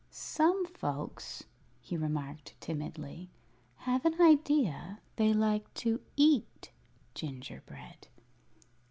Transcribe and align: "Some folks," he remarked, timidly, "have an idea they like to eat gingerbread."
"Some 0.09 0.65
folks," 0.65 1.43
he 1.79 1.95
remarked, 1.95 2.55
timidly, 2.59 3.29
"have 3.75 4.03
an 4.03 4.19
idea 4.19 4.99
they 5.17 5.31
like 5.31 5.71
to 5.75 6.01
eat 6.17 6.71
gingerbread." 7.13 8.07